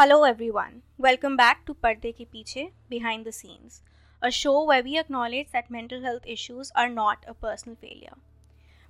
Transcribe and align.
Hello 0.00 0.26
everyone 0.50 0.82
welcome 1.00 1.36
back 1.36 1.56
to 1.66 1.72
पर्दे 1.72 2.12
के 2.12 2.24
पीछे 2.24 2.68
behind 2.90 3.26
the 3.28 3.30
scenes 3.30 3.82
a 4.22 4.28
show 4.28 4.70
where 4.70 4.82
we 4.82 4.96
acknowledge 4.96 5.46
that 5.46 5.64
mental 5.72 6.04
health 6.04 6.22
issues 6.26 6.72
are 6.76 6.88
not 6.88 7.24
a 7.24 7.32
personal 7.32 7.74
failure 7.74 8.14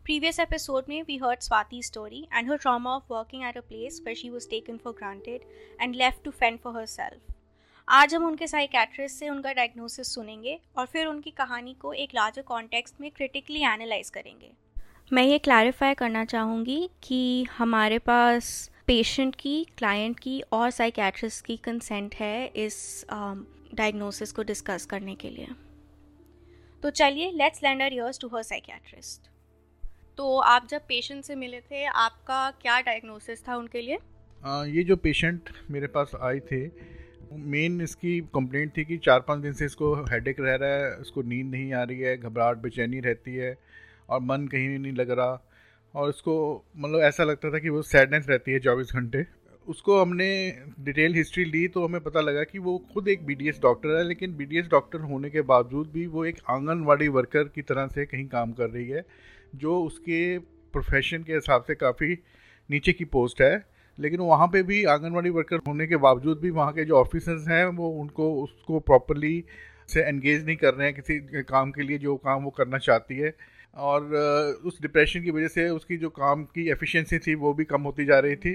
previous 0.05 0.41
episode 0.41 0.85
में 0.89 1.03
we 1.03 1.17
heard 1.17 1.41
Swati 1.41 1.83
story 1.83 2.29
and 2.35 2.51
her 2.51 2.57
drama 2.57 2.91
of 2.91 3.13
working 3.13 3.45
at 3.45 3.57
a 3.57 3.61
place 3.61 4.03
where 4.07 4.15
she 4.15 4.31
was 4.31 4.49
taken 4.51 4.77
for 4.77 4.93
granted 4.93 5.41
and 5.81 5.95
left 5.95 6.25
to 6.25 6.31
fend 6.31 6.59
for 6.59 6.77
herself 6.87 7.35
आज 7.89 8.15
हम 8.15 8.27
उनके 8.27 8.47
psychiatrist 8.47 9.17
से 9.17 9.29
उनका 9.29 9.53
diagnosis 9.53 10.15
सुनेंगे 10.15 10.61
और 10.77 10.87
फिर 10.87 11.07
उनकी 11.07 11.31
कहानी 11.31 11.75
को 11.75 11.93
एक 11.93 12.11
लार्जर 12.15 12.43
कॉन्टेक्स्ट 12.43 13.01
में 13.01 13.11
क्रिटिकली 13.11 13.63
एनालाइज 13.63 14.11
करेंगे। 14.11 14.53
मैं 15.13 15.23
ये 15.23 15.39
क्लैरिफाई 15.39 15.95
करना 15.95 16.25
चाहूँगी 16.25 16.91
कि 17.03 17.47
हमारे 17.59 17.99
पास 17.99 18.71
पेशेंट 18.91 19.35
की 19.35 19.67
क्लाइंट 19.79 20.19
की 20.19 20.41
और 20.53 20.71
साइकेट्रिस्ट 20.71 21.45
की 21.45 21.57
कंसेंट 21.57 22.15
है 22.15 22.47
इस 22.47 23.07
डायग्नोसिस 23.11 24.29
um, 24.29 24.37
को 24.37 24.43
डिस्कस 24.43 24.87
करने 24.87 25.15
के 25.15 25.29
लिए। 25.31 25.47
तो 26.83 26.91
चलिए 26.91 27.31
let's 27.33 27.63
lend 27.65 27.83
our 27.83 27.95
ears 27.95 28.19
to 28.21 28.29
her 28.29 28.43
psychiatrist 28.43 29.31
तो 30.19 30.39
आप 30.39 30.67
जब 30.71 30.81
पेशेंट 30.81 31.25
से 31.25 31.35
मिले 31.35 31.61
थे 31.61 31.85
आपका 31.85 32.51
क्या 32.63 32.81
डायग्नोसिस 32.81 33.47
था 33.49 33.57
उनके 33.57 33.81
लिए? 33.81 33.99
आ, 34.43 34.65
ये 34.65 34.85
जो 34.85 34.97
पेशेंट 34.97 35.51
मेरे 35.71 35.87
पास 35.87 36.13
आए 36.23 36.41
थे 36.41 36.61
मेन 37.33 37.81
इसकी 37.81 38.19
कंप्लेंट 38.35 38.77
थी 38.77 38.85
कि 38.85 38.97
चार 38.99 39.21
पाँच 39.21 39.43
दिन 39.43 39.53
से 39.53 39.67
इसको 39.67 39.95
हेडेक 40.05 40.41
रह 40.41 40.55
रहा 40.55 40.71
है 40.71 41.01
इसको 41.01 41.23
नींद 41.23 41.51
नहीं 41.51 41.73
आ 41.73 41.83
रही 41.83 42.01
है 42.01 42.17
घबराहट 42.17 42.57
बेचैनी 42.57 43.01
रहती 43.01 43.35
है 43.35 43.57
और 44.09 44.21
मन 44.21 44.49
कहीं 44.49 44.79
नहीं 44.79 44.93
लग 44.93 45.11
रहा। 45.11 45.50
और 45.95 46.09
उसको 46.09 46.65
मतलब 46.77 47.01
ऐसा 47.01 47.25
लगता 47.25 47.51
था 47.51 47.59
कि 47.59 47.69
वो 47.69 47.83
सैडनेस 47.83 48.27
रहती 48.31 48.53
है 48.53 48.59
चौबीस 48.61 48.93
घंटे। 48.95 49.25
उसको 49.69 50.01
हमने 50.01 50.29
डिटेल 50.81 51.15
हिस्ट्री 51.15 51.45
ली 51.45 51.67
तो 51.69 51.85
हमें 51.85 52.01
पता 52.01 52.21
लगा 52.21 52.43
कि 52.45 52.59
वो 52.59 52.77
खुद 52.95 53.09
एक 53.09 53.25
बीडीएस 53.27 53.59
डॉक्टर 53.63 53.97
है, 53.97 54.05
लेकिन 54.05 54.37
बीडीएस 54.37 54.69
डॉक्टर 54.69 55.01
होने 55.01 55.31
के 55.31 55.41
बावजूद 55.43 55.91
भी 55.93 56.07
वो 56.07 56.25
एक 56.25 56.39
आंगनवाड़ी 56.51 57.09
वर्कर 57.09 57.45
की 57.45 57.63
तरह 57.63 57.87
से 57.87 58.07
कहीं 58.07 58.27
काम 58.27 58.53
कर 58.53 58.71
रही 58.71 58.89
है, 58.89 59.05
जो 59.55 59.83
उसके 59.83 60.39
प्रोफेशन 60.73 61.23
के 61.23 61.35
हिसाब 61.35 61.65
से 61.67 61.75
काफ़ी 61.75 62.19
नीचे 62.71 62.93
की 62.93 63.05
पोस्ट 63.07 63.43
है। 63.43 63.65
लेकिन 63.99 64.21
वहाँ 64.21 64.47
पे 64.49 64.63
भी 64.63 64.83
आंगनवाड़ी 64.85 65.31
वर्कर 65.31 65.61
होने 65.69 65.87
के 65.87 65.97
बावजूद 65.97 66.41
भी 66.41 66.51
वहाँ 66.51 66.73
के 66.73 66.85
जो 66.85 66.97
ऑफिसर्स 66.97 67.49
हैं, 67.49 67.65
वो 67.67 67.89
उनको 67.91 68.33
उसको 68.43 68.81
प्रॉपरली 68.81 69.45
से 69.89 70.01
एंगेज 70.01 70.45
नहीं 70.47 70.57
कर 70.57 70.75
रहे 70.75 70.87
हैं 70.87 70.95
किसी 70.97 71.19
काम 71.43 71.71
के 71.71 71.83
लिए, 71.83 71.99
जो 71.99 72.17
काम 72.17 72.43
वो 72.43 72.51
करना 72.51 72.79
चाहती 72.79 73.17
है। 73.17 73.35
और 73.75 74.15
उस 74.65 74.81
डिप्रेशन 74.83 75.23
की 75.23 75.31
वजह 75.31 75.49
से 75.49 75.69
उसकी 75.71 75.97
जो 75.97 76.09
काम 76.11 76.45
की 76.45 76.69
एफिशिएंसी 76.71 77.19
थी, 77.19 77.35
वो 77.35 77.53
भी 77.55 77.65
कम 77.65 77.83
होती 77.83 78.05
जा 78.05 78.19
रही 78.19 78.37
थी। 78.37 78.55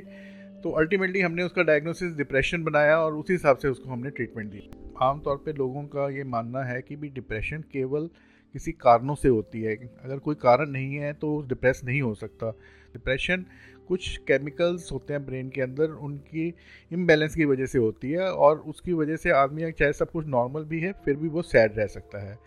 तो 0.63 0.71
अल्टीमेटली 0.71 1.21
हमने 1.21 1.43
उसका 1.43 1.63
डायग्नोसिस 1.63 2.15
डिप्रेशन 2.17 2.63
बनाया 2.63 2.97
और 2.99 3.15
उसी 3.15 3.33
हिसाब 3.33 3.57
से 3.57 3.67
उसको 3.67 3.89
हमने 3.89 4.09
ट्रीटमेंट 4.09 4.51
दी। 4.51 4.69
आमतौर 5.01 5.37
पे 5.37 5.53
लोगों 5.53 5.83
का 5.85 6.09
ये 6.09 6.23
मानना 6.25 6.63
है 6.63 6.81
कि 6.81 6.95
भी 6.95 7.09
डिप्रेशन 7.09 7.63
केवल 7.71 8.09
किसी 8.55 8.71
कारणों 8.71 9.15
से 9.15 9.29
होती 9.29 9.61
है। 9.61 9.75
अगर 9.75 10.19
कोई 10.19 10.35
कारण 10.35 10.69
नहीं 10.69 10.95
है 10.95 11.13
तो 11.13 11.39
डिप्रेस 11.49 11.81
नहीं 11.85 12.01
हो 12.01 12.13
सकता। 12.15 12.51
डिप्रेशन 12.93 13.45
कुछ 13.87 14.17
केमिकल्स 14.17 14.91
होते 14.91 15.13
हैं 15.13 15.25
ब्रेन 15.25 15.49
के 15.49 15.61
अंदर, 15.61 15.89
उनकी 15.89 16.53
इम्बेलेंस 16.91 17.35
की 17.35 17.45
वजह 17.45 17.65
से 17.65 17.79
होती 17.79 18.11
है 18.11 18.31
और 18.31 18.59
उसकी 18.59 18.93
वजह 18.93 19.15
से 19.15 19.31
आदमी, 19.31 19.71
चाहे 19.71 19.93
सब 19.93 20.11
कुछ 20.11 20.27
नॉर्मल 20.27 20.63
भी 20.63 20.79
है, 20.79 20.91
फिर 21.05 21.15
भी 21.15 21.27
वो 21.27 21.41
सैड 21.41 21.77
रह 21.77 21.87
सकता 21.87 22.23
है। 22.23 22.37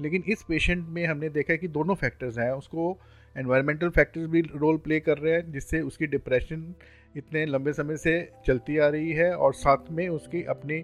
लेकिन 0.00 0.22
इस 0.28 0.42
पेशेंट 0.42 0.86
में 0.88 1.04
हमने 1.06 1.28
देखा 1.28 1.56
कि 1.56 1.68
दोनों 1.68 1.94
फैक्टर्स 1.94 2.38
हैं, 2.38 2.50
उसको 2.52 2.98
एनवायरमेंटल 3.36 3.88
फैक्टर्स 3.88 4.26
भी 4.26 4.40
रोल 4.54 4.76
प्ले 4.78 5.00
कर 5.00 5.18
रहे 5.18 5.32
हैं, 5.34 5.50
जिससे 5.52 5.80
उसकी 5.80 6.06
डिप्रेशन 6.06 6.74
इतने 7.16 7.44
लंबे 7.46 7.72
समय 7.72 7.96
से 7.96 8.12
चलती 8.46 8.78
आ 8.78 8.88
रही 8.88 9.12
है 9.12 9.32
और 9.34 9.54
साथ 9.54 9.90
में 9.90 10.08
उसकी 10.08 10.42
अपनी 10.50 10.78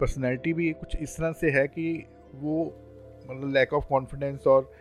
पर्सनैलिटी 0.00 0.52
भी 0.52 0.70
कुछ 0.72 0.96
इस 0.96 1.16
तरह 1.16 1.32
से 1.32 1.50
है 1.50 1.66
कि 1.68 1.92
वो 2.34 2.64
मतलब 3.30 3.52
लैक 3.54 3.72
ऑफ़ 3.72 3.84
कॉन्फिडेंस 3.88 4.46
और 4.46 4.72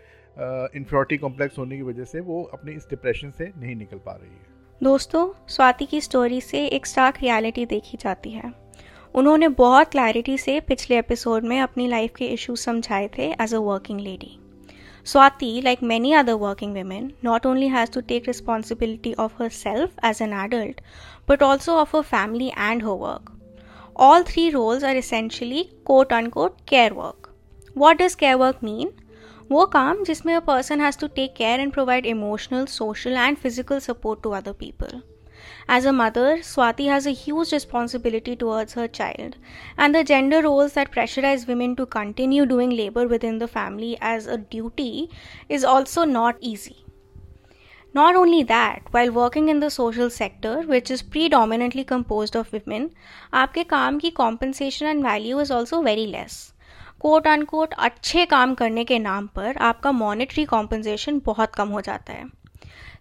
इन्फ्योरिटी 0.76 1.18
कॉम्प्लेक्स 1.18 1.58
होने 1.58 1.76
की 1.76 1.82
वजह 1.82 2.04
से 2.04 2.20
वो 2.20 2.44
अपने 2.54 2.74
इस 2.74 2.88
डिप्रेशन 2.90 3.32
से 3.32 3.52
नहीं 3.58 3.76
निकल 3.76 3.98
पा 3.98 4.12
रही 4.12 4.30
है। 4.30 4.54
दोस्तों, 4.82 5.28
स्वाति 5.48 5.86
की 5.86 6.02
स्टोरी 6.02 6.42
से 6.42 6.66
एक 6.68 6.86
स्टार्क 6.86 7.16
रियलिटी 7.22 7.66
देखी 7.66 7.98
जाती 7.98 8.32
है। 8.32 8.52
उन्होंने 9.16 9.48
बहुत 9.50 9.90
क्लैरिटी 9.90 10.38
से 10.38 10.60
पिछले 10.60 10.98
एपिसोड 10.98 11.44
में 11.44 11.60
अपनी 11.60 11.88
लाइफ 11.88 12.16
के 12.16 12.26
इश्यूज़ 12.28 12.62
समझाए 12.62 13.08
थे 13.18 13.28
as 13.34 13.54
a 13.54 13.58
working 13.60 14.00
lady 14.00 14.32
Swati 15.06 15.52
like 15.64 15.84
many 15.84 16.12
other 16.14 16.34
working 16.42 16.74
women 16.74 17.12
not 17.26 17.46
only 17.46 17.68
has 17.68 17.92
to 17.92 18.02
take 18.02 18.28
responsibility 18.28 19.14
of 19.16 19.42
herself 19.52 20.04
as 20.06 20.22
an 20.22 20.34
adult 20.44 20.82
but 21.30 21.44
also 21.44 21.76
of 21.76 21.96
her 21.96 22.04
family 22.04 22.48
and 22.50 22.84
her 22.84 22.98
work 23.00 23.32
all 24.02 24.24
three 24.24 24.50
roles 24.50 24.84
are 24.84 24.98
essentially 24.98 25.64
quote 25.86 26.14
on 26.14 26.28
quote 26.30 26.60
care 26.70 26.94
work 26.94 27.34
what 27.76 28.02
does 28.02 28.16
care 28.16 28.36
work 28.36 28.60
mean 28.64 28.92
वो 29.52 29.66
काम 29.72 30.04
जिसमें 30.04 30.36
a 30.36 30.40
person 30.46 30.82
has 30.82 31.00
to 31.00 31.08
take 31.16 31.36
care 31.36 31.60
and 31.60 31.74
provide 31.74 32.06
emotional 32.08 32.66
social 32.72 33.18
and 33.18 33.38
physical 33.38 33.80
support 33.82 34.24
to 34.24 34.30
other 34.34 34.54
people 34.60 35.02
As 35.69 35.85
a 35.85 35.93
mother, 35.93 36.39
Swati 36.39 36.89
has 36.89 37.07
a 37.07 37.13
huge 37.13 37.53
responsibility 37.53 38.35
towards 38.35 38.75
her 38.75 38.89
child, 38.89 39.37
and 39.77 39.95
the 39.95 40.03
gender 40.03 40.43
roles 40.43 40.73
that 40.73 40.91
pressurize 40.91 41.47
women 41.47 41.77
to 41.77 41.87
continue 41.87 42.47
doing 42.47 42.71
labor 42.71 43.07
within 43.07 43.39
the 43.39 43.49
family 43.49 43.97
as 44.01 44.27
a 44.27 44.37
duty 44.37 45.11
is 45.49 45.65
also 45.65 46.05
not 46.05 46.37
easy. 46.41 46.85
Not 47.95 48.15
only 48.15 48.43
that, 48.45 48.83
while 48.91 49.11
working 49.11 49.49
in 49.49 49.61
the 49.61 49.71
social 49.71 50.11
sector, 50.11 50.63
which 50.63 50.91
is 50.91 51.03
predominantly 51.03 51.85
composed 51.85 52.37
of 52.37 52.53
women, 52.53 52.89
आपके 53.35 53.65
काम 53.65 53.99
की 53.99 54.11
compensation 54.11 54.91
and 54.91 55.03
value 55.03 55.39
is 55.39 55.51
also 55.51 55.83
very 55.83 56.07
less. 56.07 56.53
Quote 57.01 57.27
unquote 57.27 57.75
अच्छे 57.79 58.25
काम 58.27 58.55
करने 58.55 58.85
के 58.85 58.99
नाम 58.99 59.27
पर 59.27 59.57
आपका 59.57 59.93
मॉनेटरी 59.93 60.45
कॉम्पनसेशन 60.45 61.21
बहुत 61.25 61.55
कम 61.55 61.69
हो 61.69 61.81
जाता 61.81 62.13
है 62.13 62.25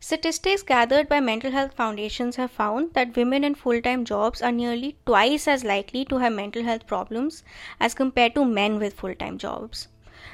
Statistics 0.01 0.63
gathered 0.63 1.09
by 1.09 1.21
mental 1.21 1.51
health 1.51 1.73
foundations 1.73 2.37
have 2.37 2.51
found 2.51 2.93
that 2.95 3.17
women 3.17 3.43
in 3.43 3.55
full 3.55 3.81
time 3.81 4.05
jobs 4.05 4.43
are 4.43 4.53
nearly 4.53 4.97
twice 5.07 5.49
as 5.49 5.65
likely 5.65 6.05
to 6.05 6.19
have 6.19 6.33
mental 6.33 6.63
health 6.63 6.87
problems 6.87 7.43
as 7.81 7.95
compared 7.95 8.35
to 8.35 8.45
men 8.45 8.79
with 8.79 8.95
full 8.95 9.15
time 9.15 9.39
jobs. 9.39 9.89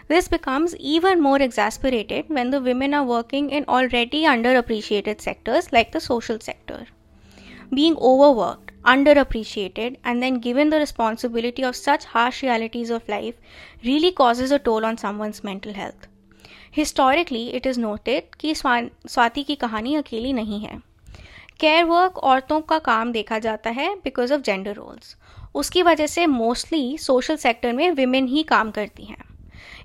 This 0.08 0.28
becomes 0.28 0.76
even 0.76 1.22
more 1.22 1.40
exasperated 1.40 2.28
when 2.28 2.50
the 2.50 2.60
women 2.60 2.92
are 2.94 3.04
working 3.04 3.50
in 3.50 3.64
already 3.66 4.24
underappreciated 4.24 5.20
sectors 5.20 5.72
like 5.72 5.92
the 5.92 6.00
social 6.00 6.40
sector. 6.40 6.86
Being 7.72 7.96
overworked, 7.96 8.72
underappreciated, 8.84 9.98
and 10.02 10.22
then 10.22 10.40
given 10.40 10.70
the 10.70 10.78
responsibility 10.78 11.62
of 11.62 11.76
such 11.76 12.04
harsh 12.06 12.42
realities 12.42 12.90
of 12.90 13.08
life 13.08 13.36
really 13.84 14.10
causes 14.10 14.50
a 14.50 14.58
toll 14.58 14.84
on 14.84 14.98
someone's 14.98 15.44
mental 15.44 15.74
health. 15.74 16.08
Historically 16.74 17.46
it 17.48 17.66
is 17.66 17.80
noted 17.80 18.34
कि 18.40 18.54
स्वाति 18.54 19.42
की 19.42 19.54
कहानी 19.54 19.94
अकेली 19.94 20.32
नहीं 20.32 20.60
है। 20.60 20.78
Care 21.60 21.84
work 21.84 22.18
औरतों 22.18 22.60
का 22.60 22.78
काम 22.78 23.12
देखा 23.12 23.38
जाता 23.38 23.70
है 23.70 23.94
बिकॉज़ 23.94 24.32
ऑफ़ 24.34 24.40
जेंडर 24.40 24.74
रोल्स 24.74 25.16
उसकी 25.54 25.82
वजह 25.82 26.06
से 26.06 26.26
मोस्टली 26.26 26.98
सोशल 26.98 27.36
सेक्टर 27.36 27.72
में 27.72 27.90
विमेन 27.90 28.28
ही 28.28 28.42
काम 28.42 28.70
करती 28.70 29.04
हैं। 29.04 29.24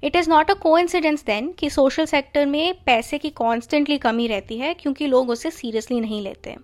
It 0.03 0.15
is 0.15 0.29
not 0.29 0.51
a 0.51 0.53
coincidence 0.77 1.23
then 1.25 1.51
कि 1.51 1.69
सोशल 1.69 2.05
सेक्टर 2.05 2.45
में 2.45 2.73
पैसे 2.85 3.17
की 3.17 3.29
कॉन्स्टेंटली 3.31 3.97
कमी 3.97 4.27
रहती 4.27 4.57
है 4.57 4.73
क्योंकि 4.73 5.07
लोग 5.07 5.29
उसे 5.29 5.51
सीरियसली 5.51 5.99
नहीं 5.99 6.21
लेते। 6.21 6.55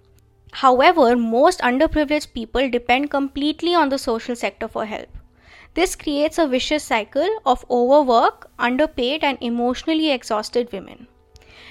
However 0.81 1.15
most 1.15 1.61
underprivileged 1.87 2.25
people 2.25 2.69
depend 2.69 3.07
completely 3.09 3.75
on 3.75 3.89
the 3.89 3.97
social 3.97 4.35
sector 4.35 4.67
for 4.67 4.85
help 4.85 5.20
This 5.73 5.95
creates 5.95 6.37
a 6.37 6.47
vicious 6.47 6.83
cycle 6.83 7.29
of 7.45 7.63
overwork, 7.69 8.49
underpaid, 8.59 9.23
and 9.23 9.37
emotionally 9.39 10.11
exhausted 10.11 10.69
women. 10.73 11.07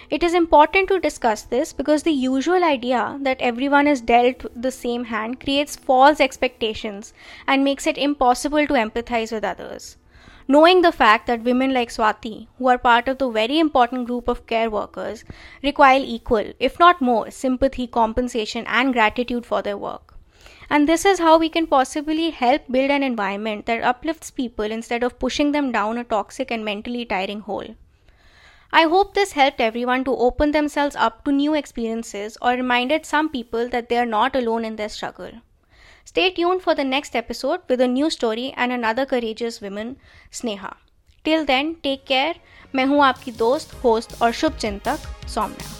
It 0.08 0.22
is 0.22 0.32
important 0.32 0.88
to 0.88 0.98
discuss 0.98 1.42
this 1.42 1.74
because 1.74 2.02
the 2.02 2.10
usual 2.10 2.64
idea 2.64 3.18
that 3.20 3.42
everyone 3.42 3.86
is 3.86 4.00
dealt 4.00 4.46
the 4.56 4.70
same 4.70 5.04
hand 5.04 5.38
creates 5.38 5.76
false 5.76 6.18
expectations 6.18 7.12
and 7.46 7.62
makes 7.62 7.86
it 7.86 7.98
impossible 7.98 8.66
to 8.66 8.72
empathize 8.72 9.32
with 9.32 9.44
others. 9.44 9.98
Knowing 10.48 10.80
the 10.80 10.92
fact 10.92 11.26
that 11.26 11.42
women 11.42 11.74
like 11.74 11.90
Swati, 11.90 12.48
who 12.58 12.68
are 12.68 12.78
part 12.78 13.06
of 13.06 13.18
the 13.18 13.28
very 13.28 13.58
important 13.58 14.06
group 14.06 14.28
of 14.28 14.46
care 14.46 14.70
workers, 14.70 15.24
require 15.62 16.00
equal, 16.02 16.54
if 16.58 16.78
not 16.78 17.02
more, 17.02 17.30
sympathy, 17.30 17.86
compensation, 17.86 18.64
and 18.66 18.94
gratitude 18.94 19.44
for 19.44 19.60
their 19.60 19.76
work. 19.76 20.16
And 20.69 20.89
this 20.89 21.05
is 21.05 21.19
how 21.19 21.37
we 21.37 21.49
can 21.49 21.67
possibly 21.67 22.29
help 22.31 22.63
build 22.69 22.89
an 22.89 23.03
environment 23.03 23.65
that 23.65 23.83
uplifts 23.83 24.31
people 24.31 24.65
instead 24.65 25.03
of 25.03 25.19
pushing 25.19 25.51
them 25.51 25.71
down 25.71 25.97
a 25.97 26.03
toxic 26.03 26.51
and 26.51 26.65
mentally 26.65 27.05
tiring 27.05 27.41
hole. 27.41 27.75
I 28.71 28.83
hope 28.83 29.13
this 29.13 29.31
helped 29.33 29.61
everyone 29.61 30.03
to 30.05 30.15
open 30.15 30.51
themselves 30.51 30.95
up 30.95 31.23
to 31.25 31.31
new 31.31 31.53
experiences 31.53 32.37
or 32.41 32.51
reminded 32.51 33.05
some 33.05 33.29
people 33.29 33.69
that 33.69 33.89
they 33.89 33.97
are 33.97 34.05
not 34.05 34.35
alone 34.35 34.65
in 34.65 34.75
their 34.75 34.89
struggle. 34.89 35.31
Stay 36.03 36.29
tuned 36.31 36.61
for 36.61 36.75
the 36.75 36.83
next 36.83 37.15
episode 37.15 37.61
with 37.69 37.81
a 37.81 37.87
new 37.87 38.09
story 38.09 38.53
and 38.57 38.71
another 38.71 39.05
courageous 39.05 39.61
woman, 39.61 39.97
Sneha. 40.31 40.75
Till 41.23 41.45
then, 41.45 41.75
take 41.81 42.05
care. 42.05 42.35
मैं 42.75 42.85
हूँ 42.85 43.03
आपकी 43.03 43.31
दोस्त 43.31 43.73
host 43.83 44.21
और 44.21 44.31
शुभ 44.31 44.57
चिंतक 44.57 45.27
सौम्या 45.27 45.78